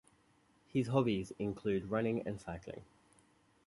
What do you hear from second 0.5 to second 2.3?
His hobbies include running